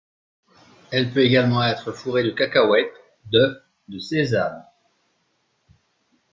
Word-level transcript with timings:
Elle 0.89 1.11
peut 1.13 1.19
également 1.23 1.63
être 1.63 1.91
fourrée 1.91 2.23
de 2.23 2.31
cacahuète, 2.31 2.91
d’œuf, 3.31 3.61
de 3.87 3.99
sésame. 3.99 4.65